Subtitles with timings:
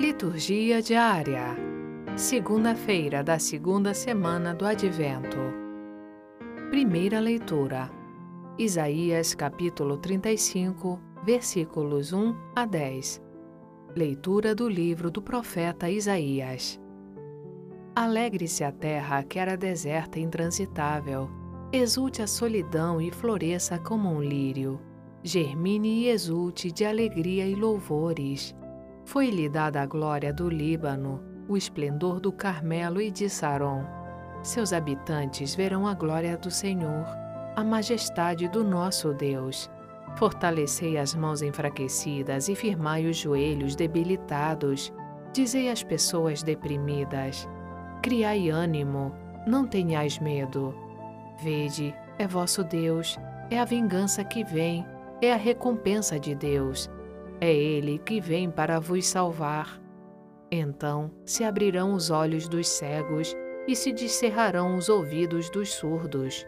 [0.00, 1.56] Liturgia diária.
[2.16, 5.38] Segunda-feira da segunda semana do Advento.
[6.68, 7.88] Primeira leitura.
[8.58, 13.22] Isaías capítulo 35, versículos 1 a 10.
[13.94, 16.80] Leitura do livro do profeta Isaías.
[17.94, 21.30] Alegre-se a terra que era deserta e intransitável.
[21.72, 24.80] Exulte a solidão e floresça como um lírio.
[25.22, 28.54] Germine e exulte de alegria e louvores
[29.04, 33.84] foi-lhe dada a glória do Líbano, o esplendor do Carmelo e de Saron.
[34.42, 37.06] Seus habitantes verão a glória do Senhor,
[37.54, 39.70] a majestade do nosso Deus.
[40.16, 44.92] Fortalecei as mãos enfraquecidas e firmai os joelhos debilitados.
[45.32, 47.48] Dizei às pessoas deprimidas:
[48.02, 49.12] Criai ânimo,
[49.46, 50.74] não tenhais medo.
[51.42, 53.18] Vede, é vosso Deus,
[53.50, 54.86] é a vingança que vem,
[55.20, 56.88] é a recompensa de Deus
[57.44, 59.80] é Ele que vem para vos salvar.
[60.50, 63.34] Então se abrirão os olhos dos cegos
[63.66, 66.46] e se descerrarão os ouvidos dos surdos.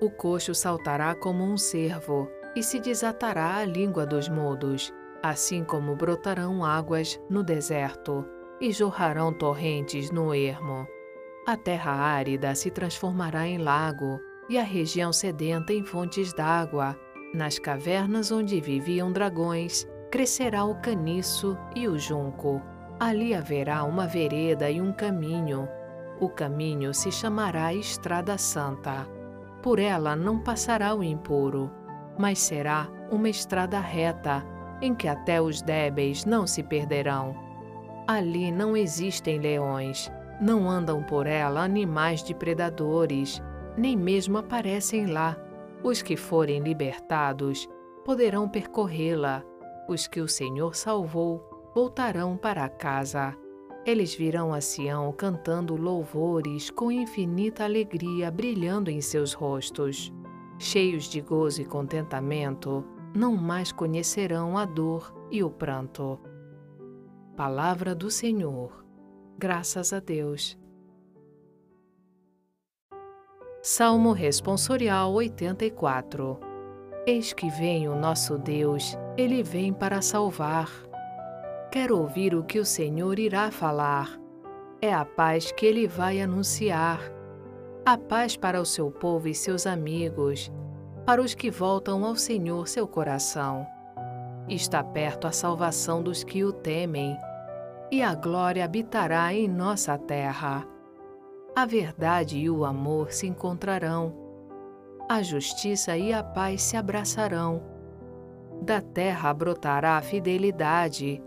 [0.00, 4.92] O coxo saltará como um cervo e se desatará a língua dos mudos,
[5.22, 8.24] assim como brotarão águas no deserto
[8.60, 10.86] e jorrarão torrentes no ermo.
[11.46, 16.98] A terra árida se transformará em lago e a região sedenta em fontes d'água.
[17.34, 22.62] Nas cavernas onde viviam dragões, crescerá o caniço e o junco.
[23.00, 25.68] Ali haverá uma vereda e um caminho.
[26.20, 29.08] O caminho se chamará Estrada Santa.
[29.60, 31.68] Por ela não passará o impuro,
[32.16, 34.46] mas será uma estrada reta,
[34.80, 37.34] em que até os débeis não se perderão.
[38.06, 43.42] Ali não existem leões, não andam por ela animais de predadores,
[43.76, 45.36] nem mesmo aparecem lá.
[45.82, 47.68] Os que forem libertados
[48.04, 49.42] poderão percorrê-la
[49.88, 51.42] os que o Senhor salvou
[51.74, 53.36] voltarão para casa.
[53.84, 60.12] Eles virão a Sião cantando louvores com infinita alegria brilhando em seus rostos.
[60.58, 62.84] Cheios de gozo e contentamento,
[63.14, 66.18] não mais conhecerão a dor e o pranto.
[67.36, 68.84] Palavra do Senhor.
[69.36, 70.56] Graças a Deus.
[73.60, 76.53] Salmo Responsorial 84
[77.06, 80.70] Eis que vem o nosso Deus, ele vem para salvar.
[81.70, 84.18] Quero ouvir o que o Senhor irá falar.
[84.80, 86.98] É a paz que ele vai anunciar.
[87.84, 90.50] A paz para o seu povo e seus amigos,
[91.04, 93.66] para os que voltam ao Senhor seu coração.
[94.48, 97.18] Está perto a salvação dos que o temem,
[97.90, 100.66] e a glória habitará em nossa terra.
[101.54, 104.23] A verdade e o amor se encontrarão
[105.08, 107.62] a justiça e a paz se abraçarão.
[108.62, 111.22] Da terra brotará a fidelidade,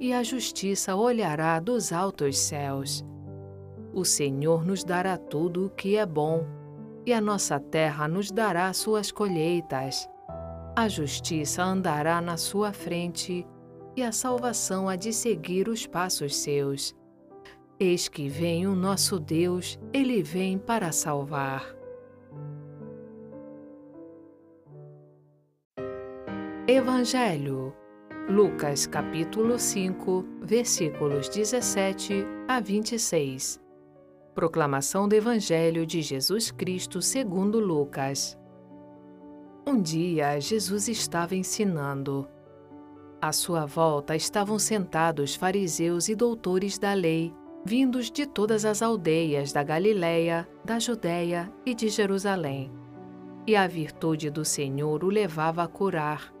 [0.00, 3.04] e a justiça olhará dos altos céus.
[3.92, 6.46] O Senhor nos dará tudo o que é bom,
[7.04, 10.08] e a nossa terra nos dará suas colheitas.
[10.76, 13.46] A justiça andará na sua frente,
[13.96, 16.94] e a salvação há de seguir os passos seus.
[17.80, 21.77] Eis que vem o nosso Deus, ele vem para salvar.
[26.70, 27.74] Evangelho.
[28.28, 33.58] Lucas capítulo 5, versículos 17 a 26.
[34.34, 38.38] Proclamação do Evangelho de Jesus Cristo segundo Lucas.
[39.66, 42.28] Um dia Jesus estava ensinando.
[43.18, 49.54] À sua volta estavam sentados fariseus e doutores da lei, vindos de todas as aldeias
[49.54, 52.70] da Galiléia, da Judéia e de Jerusalém.
[53.46, 56.36] E a virtude do Senhor o levava a curar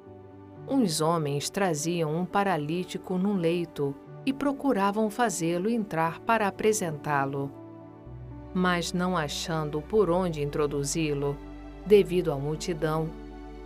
[0.70, 3.94] uns homens traziam um paralítico num leito
[4.26, 7.50] e procuravam fazê-lo entrar para apresentá-lo.
[8.52, 11.36] Mas não achando por onde introduzi-lo,
[11.86, 13.08] devido à multidão,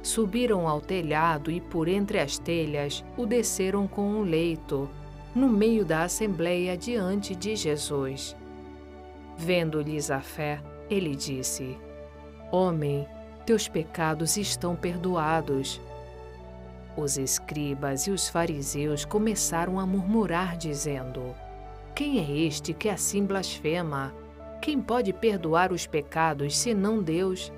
[0.03, 4.89] subiram ao telhado e por entre as telhas o desceram com um leito,
[5.35, 8.37] no meio da assembleia diante de Jesus.
[9.37, 10.61] Vendo-lhes a fé,
[10.91, 11.77] ele disse:
[12.51, 13.07] Homem,
[13.47, 15.81] teus pecados estão perdoados.
[16.97, 21.35] Os escribas e os fariseus começaram a murmurar, dizendo:
[21.95, 24.15] Quem é este que assim blasfema?
[24.61, 27.51] Quem pode perdoar os pecados senão Deus?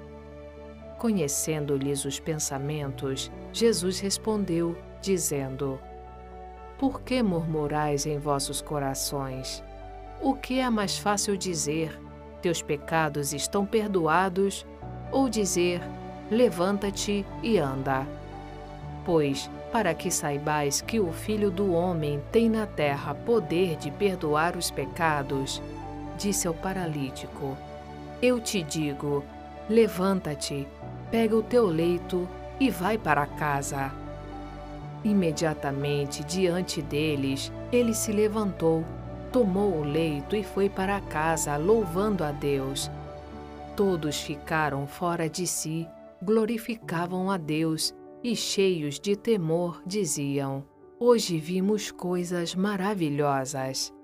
[0.98, 5.80] Conhecendo-lhes os pensamentos, Jesus respondeu, dizendo:
[6.78, 9.64] Por que murmurais em vossos corações?
[10.22, 12.00] O que é mais fácil dizer:
[12.40, 14.64] Teus pecados estão perdoados?
[15.10, 15.80] Ou dizer:
[16.30, 18.06] Levanta-te e anda?
[19.04, 24.56] Pois para que saibais que o Filho do Homem tem na terra poder de perdoar
[24.56, 25.60] os pecados,
[26.16, 27.58] disse ao paralítico:
[28.22, 29.24] Eu te digo,
[29.68, 30.68] levanta-te,
[31.10, 32.28] pega o teu leito
[32.60, 33.90] e vai para casa.
[35.02, 38.84] Imediatamente diante deles, ele se levantou,
[39.32, 42.88] tomou o leito e foi para casa, louvando a Deus.
[43.74, 45.88] Todos ficaram fora de si,
[46.22, 47.92] glorificavam a Deus
[48.24, 50.64] e, cheios de temor, diziam:
[50.98, 53.94] Hoje vimos coisas maravilhosas.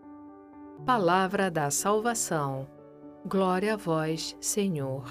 [0.85, 2.69] Palavra da salvação.
[3.27, 5.05] Glória a vós, Senhor.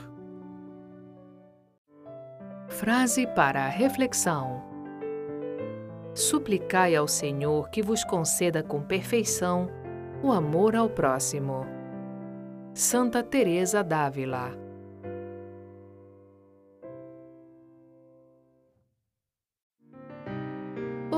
[2.68, 4.64] Frase para reflexão.
[6.14, 9.70] Suplicai ao Senhor que vos conceda com perfeição
[10.22, 11.66] o amor ao próximo.
[12.74, 14.69] Santa Teresa d'Ávila